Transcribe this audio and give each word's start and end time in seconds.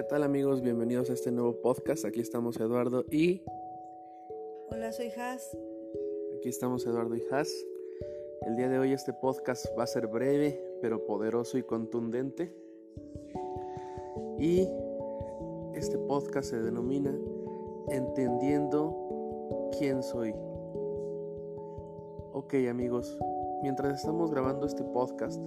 ¿qué 0.00 0.04
tal 0.04 0.22
amigos? 0.22 0.62
Bienvenidos 0.62 1.10
a 1.10 1.12
este 1.12 1.30
nuevo 1.30 1.60
podcast. 1.60 2.06
Aquí 2.06 2.20
estamos 2.20 2.58
Eduardo 2.58 3.04
y... 3.10 3.42
Hola, 4.70 4.92
soy 4.92 5.08
Has. 5.08 5.54
Aquí 6.38 6.48
estamos 6.48 6.86
Eduardo 6.86 7.14
y 7.16 7.22
Has. 7.30 7.52
El 8.46 8.56
día 8.56 8.70
de 8.70 8.78
hoy 8.78 8.94
este 8.94 9.12
podcast 9.12 9.66
va 9.78 9.82
a 9.82 9.86
ser 9.86 10.06
breve, 10.06 10.58
pero 10.80 11.04
poderoso 11.04 11.58
y 11.58 11.64
contundente. 11.64 12.50
Y 14.38 14.66
este 15.74 15.98
podcast 15.98 16.48
se 16.48 16.62
denomina 16.62 17.14
Entendiendo 17.90 19.68
quién 19.78 20.02
soy. 20.02 20.32
Ok 22.32 22.54
amigos, 22.70 23.18
mientras 23.60 23.98
estamos 23.98 24.30
grabando 24.30 24.64
este 24.64 24.82
podcast, 24.82 25.42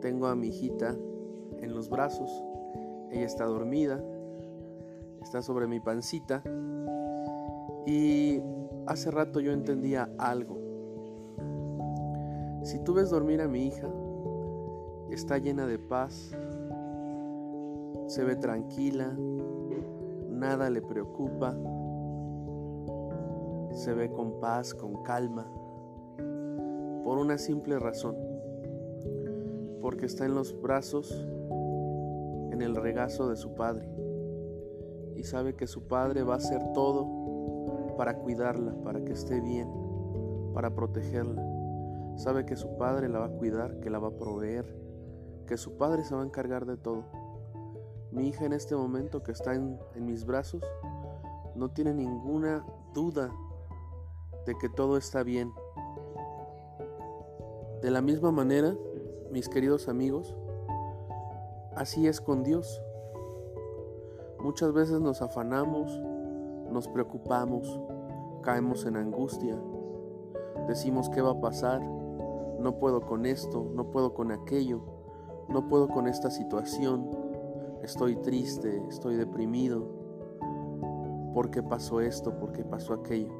tengo 0.00 0.26
a 0.26 0.34
mi 0.34 0.48
hijita 0.48 0.98
en 1.60 1.74
los 1.74 1.88
brazos 1.88 2.42
ella 3.10 3.24
está 3.24 3.44
dormida, 3.44 4.02
está 5.22 5.42
sobre 5.42 5.66
mi 5.66 5.80
pancita 5.80 6.42
y 7.86 8.42
hace 8.86 9.10
rato 9.10 9.40
yo 9.40 9.52
entendía 9.52 10.10
algo. 10.18 10.58
Si 12.62 12.78
tú 12.80 12.94
ves 12.94 13.10
dormir 13.10 13.40
a 13.40 13.48
mi 13.48 13.66
hija, 13.66 13.88
está 15.10 15.38
llena 15.38 15.66
de 15.66 15.78
paz, 15.78 16.36
se 18.06 18.24
ve 18.24 18.36
tranquila, 18.36 19.16
nada 20.28 20.68
le 20.70 20.82
preocupa, 20.82 21.56
se 23.72 23.94
ve 23.94 24.10
con 24.10 24.40
paz, 24.40 24.74
con 24.74 25.02
calma, 25.02 25.46
por 27.04 27.18
una 27.18 27.38
simple 27.38 27.78
razón, 27.78 28.16
porque 29.80 30.06
está 30.06 30.26
en 30.26 30.34
los 30.34 30.60
brazos 30.60 31.26
en 32.50 32.62
el 32.62 32.74
regazo 32.76 33.28
de 33.28 33.36
su 33.36 33.54
padre 33.54 33.88
y 35.18 35.24
sabe 35.24 35.56
que 35.56 35.66
su 35.66 35.88
padre 35.88 36.22
va 36.22 36.34
a 36.34 36.36
hacer 36.36 36.62
todo 36.72 37.96
para 37.96 38.16
cuidarla, 38.18 38.72
para 38.84 39.04
que 39.04 39.12
esté 39.12 39.40
bien, 39.40 39.68
para 40.54 40.74
protegerla. 40.74 41.42
Sabe 42.16 42.46
que 42.46 42.56
su 42.56 42.76
padre 42.76 43.08
la 43.08 43.18
va 43.18 43.26
a 43.26 43.30
cuidar, 43.30 43.80
que 43.80 43.90
la 43.90 43.98
va 43.98 44.08
a 44.08 44.16
proveer, 44.16 44.76
que 45.46 45.56
su 45.56 45.76
padre 45.76 46.04
se 46.04 46.14
va 46.14 46.22
a 46.22 46.24
encargar 46.24 46.66
de 46.66 46.76
todo. 46.76 47.04
Mi 48.12 48.28
hija 48.28 48.44
en 48.44 48.52
este 48.52 48.76
momento 48.76 49.24
que 49.24 49.32
está 49.32 49.54
en, 49.54 49.76
en 49.96 50.06
mis 50.06 50.24
brazos 50.24 50.62
no 51.56 51.68
tiene 51.70 51.92
ninguna 51.92 52.64
duda 52.94 53.32
de 54.46 54.56
que 54.56 54.68
todo 54.68 54.96
está 54.96 55.24
bien. 55.24 55.52
De 57.82 57.90
la 57.90 58.02
misma 58.02 58.30
manera, 58.30 58.76
mis 59.32 59.48
queridos 59.48 59.88
amigos, 59.88 60.36
Así 61.78 62.08
es 62.08 62.20
con 62.20 62.42
Dios. 62.42 62.82
Muchas 64.40 64.72
veces 64.72 65.00
nos 65.00 65.22
afanamos, 65.22 65.96
nos 66.72 66.88
preocupamos, 66.88 67.78
caemos 68.42 68.84
en 68.84 68.96
angustia, 68.96 69.56
decimos 70.66 71.08
qué 71.08 71.22
va 71.22 71.30
a 71.30 71.40
pasar, 71.40 71.80
no 71.80 72.80
puedo 72.80 73.02
con 73.02 73.26
esto, 73.26 73.70
no 73.76 73.92
puedo 73.92 74.12
con 74.12 74.32
aquello, 74.32 74.80
no 75.48 75.68
puedo 75.68 75.86
con 75.86 76.08
esta 76.08 76.32
situación, 76.32 77.10
estoy 77.84 78.16
triste, 78.16 78.82
estoy 78.88 79.14
deprimido, 79.14 79.86
¿por 81.32 81.48
qué 81.52 81.62
pasó 81.62 82.00
esto? 82.00 82.36
¿Por 82.40 82.50
qué 82.50 82.64
pasó 82.64 82.92
aquello? 82.92 83.32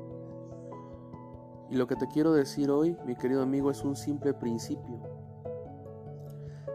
Y 1.70 1.74
lo 1.74 1.88
que 1.88 1.96
te 1.96 2.06
quiero 2.06 2.32
decir 2.32 2.70
hoy, 2.70 2.96
mi 3.04 3.16
querido 3.16 3.42
amigo, 3.42 3.68
es 3.72 3.82
un 3.82 3.96
simple 3.96 4.32
principio. 4.32 5.17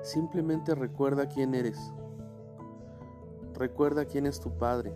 Simplemente 0.04 0.76
recuerda 0.76 1.30
quién 1.30 1.56
eres. 1.56 1.94
Recuerda 3.54 4.04
quién 4.04 4.26
es 4.26 4.42
tu 4.42 4.52
Padre. 4.58 4.94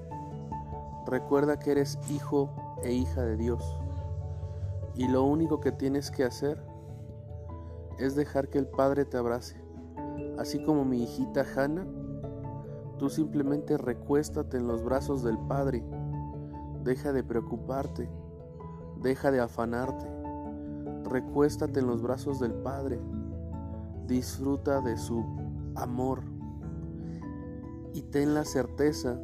Recuerda 1.06 1.58
que 1.58 1.72
eres 1.72 1.98
hijo 2.12 2.50
e 2.84 2.92
hija 2.92 3.22
de 3.22 3.38
Dios. 3.38 3.64
Y 4.96 5.08
lo 5.08 5.24
único 5.24 5.62
que 5.62 5.72
tienes 5.72 6.12
que 6.12 6.26
hacer 6.26 6.62
es 7.98 8.18
dejar 8.18 8.50
que 8.50 8.58
el 8.58 8.68
Padre 8.68 9.06
te 9.06 9.16
abrace. 9.16 9.56
Así 10.38 10.62
como 10.62 10.84
mi 10.84 11.04
hijita 11.04 11.46
Hannah, 11.56 11.88
tú 13.00 13.10
simplemente 13.10 13.78
recuéstate 13.78 14.58
en 14.58 14.68
los 14.68 14.84
brazos 14.84 15.24
del 15.24 15.38
Padre. 15.38 15.86
Deja 16.84 17.14
de 17.14 17.24
preocuparte. 17.24 18.10
Deja 19.02 19.32
de 19.32 19.40
afanarte. 19.40 20.06
Recuéstate 21.06 21.80
en 21.80 21.88
los 21.88 22.02
brazos 22.02 22.42
del 22.42 22.56
Padre 22.56 23.00
disfruta 24.08 24.82
de 24.82 24.98
su 24.98 25.24
amor 25.76 26.22
y 27.94 28.04
ten 28.04 28.34
la 28.34 28.46
certeza 28.46 29.20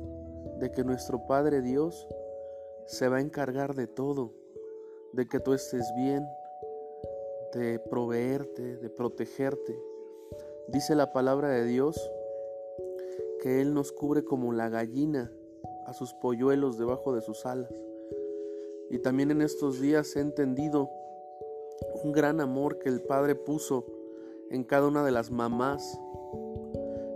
de 0.59 0.71
que 0.71 0.83
nuestro 0.83 1.25
Padre 1.27 1.61
Dios 1.61 2.07
se 2.85 3.07
va 3.07 3.17
a 3.17 3.21
encargar 3.21 3.75
de 3.75 3.87
todo, 3.87 4.33
de 5.13 5.27
que 5.27 5.39
tú 5.39 5.53
estés 5.53 5.85
bien, 5.95 6.25
de 7.53 7.79
proveerte, 7.79 8.77
de 8.77 8.89
protegerte. 8.89 9.79
Dice 10.67 10.95
la 10.95 11.13
palabra 11.13 11.49
de 11.49 11.65
Dios 11.65 12.11
que 13.41 13.61
Él 13.61 13.73
nos 13.73 13.91
cubre 13.91 14.23
como 14.23 14.53
la 14.53 14.69
gallina 14.69 15.31
a 15.85 15.93
sus 15.93 16.13
polluelos 16.13 16.77
debajo 16.77 17.13
de 17.13 17.21
sus 17.21 17.45
alas. 17.45 17.73
Y 18.89 18.99
también 18.99 19.31
en 19.31 19.41
estos 19.41 19.79
días 19.79 20.15
he 20.15 20.19
entendido 20.19 20.89
un 22.03 22.11
gran 22.11 22.41
amor 22.41 22.79
que 22.79 22.89
el 22.89 23.01
Padre 23.01 23.35
puso 23.35 23.85
en 24.53 24.63
cada 24.63 24.87
una 24.87 25.03
de 25.03 25.11
las 25.11 25.31
mamás. 25.31 25.99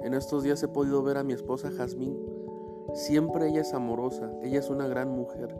En 0.01 0.15
estos 0.15 0.41
días 0.41 0.61
he 0.63 0.67
podido 0.67 1.03
ver 1.03 1.17
a 1.17 1.23
mi 1.23 1.33
esposa 1.33 1.69
Jazmín. 1.69 2.17
Siempre 2.95 3.47
ella 3.47 3.61
es 3.61 3.75
amorosa, 3.75 4.31
ella 4.41 4.57
es 4.57 4.71
una 4.71 4.87
gran 4.87 5.11
mujer, 5.11 5.55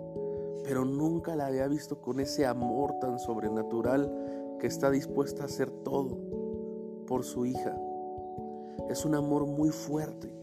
pero 0.63 0.85
nunca 0.85 1.35
la 1.35 1.45
había 1.45 1.67
visto 1.67 2.01
con 2.01 2.19
ese 2.19 2.47
amor 2.47 2.95
tan 2.99 3.19
sobrenatural 3.19 4.57
que 4.59 4.65
está 4.65 4.89
dispuesta 4.89 5.43
a 5.43 5.45
hacer 5.45 5.69
todo 5.69 6.17
por 7.05 7.23
su 7.23 7.45
hija. 7.45 7.77
Es 8.89 9.05
un 9.05 9.13
amor 9.13 9.45
muy 9.45 9.69
fuerte. 9.69 10.33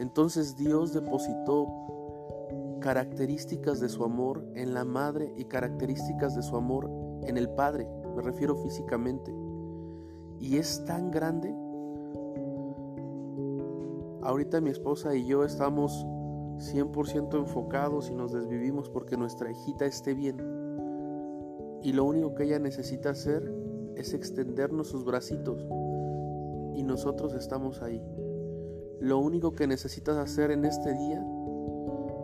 Entonces 0.00 0.56
Dios 0.56 0.92
depositó 0.92 1.68
características 2.80 3.78
de 3.78 3.88
su 3.88 4.02
amor 4.02 4.44
en 4.56 4.74
la 4.74 4.84
madre 4.84 5.32
y 5.36 5.44
características 5.44 6.34
de 6.34 6.42
su 6.42 6.56
amor 6.56 6.90
en 7.22 7.38
el 7.38 7.48
padre, 7.50 7.88
me 8.16 8.22
refiero 8.22 8.56
físicamente 8.56 9.43
y 10.44 10.58
es 10.58 10.84
tan 10.84 11.10
grande. 11.10 11.54
Ahorita 14.22 14.60
mi 14.60 14.68
esposa 14.68 15.14
y 15.14 15.24
yo 15.24 15.42
estamos 15.42 16.04
100% 16.58 17.38
enfocados 17.38 18.10
y 18.10 18.14
nos 18.14 18.32
desvivimos 18.32 18.90
porque 18.90 19.16
nuestra 19.16 19.50
hijita 19.50 19.86
esté 19.86 20.12
bien. 20.12 20.36
Y 21.82 21.92
lo 21.94 22.04
único 22.04 22.34
que 22.34 22.44
ella 22.44 22.58
necesita 22.58 23.10
hacer 23.10 23.50
es 23.96 24.12
extendernos 24.12 24.88
sus 24.88 25.06
bracitos. 25.06 25.66
Y 26.74 26.82
nosotros 26.82 27.32
estamos 27.32 27.80
ahí. 27.80 28.02
Lo 29.00 29.20
único 29.20 29.54
que 29.54 29.66
necesitas 29.66 30.18
hacer 30.18 30.50
en 30.50 30.66
este 30.66 30.92
día 30.92 31.24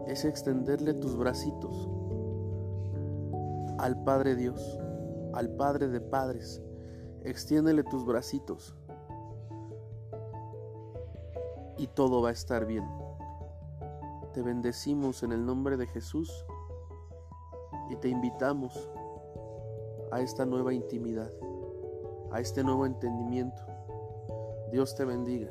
es 0.09 0.27
extenderle 0.27 0.93
tus 0.93 1.17
bracitos 1.17 1.89
al 3.79 4.03
Padre 4.05 4.37
Dios, 4.37 4.79
al 5.33 5.49
Padre 5.57 5.89
de 5.89 6.03
Padres, 6.03 6.63
extiéndele 7.25 7.83
tus 7.85 8.05
bracitos 8.05 8.75
y 11.77 11.87
todo 11.87 12.23
va 12.23 12.29
a 12.31 12.33
estar 12.33 12.67
bien. 12.67 12.85
Te 14.35 14.43
bendecimos 14.43 15.23
en 15.23 15.33
el 15.33 15.45
nombre 15.45 15.77
de 15.77 15.87
Jesús 15.87 16.45
y 17.89 17.97
te 17.97 18.09
invitamos 18.09 18.91
a 20.13 20.21
esta 20.21 20.45
nueva 20.45 20.73
intimidad, 20.73 21.33
a 22.31 22.41
este 22.41 22.63
nuevo 22.63 22.87
entendimiento. 22.87 23.63
Dios 24.71 24.95
te 24.95 25.05
bendiga. 25.05 25.51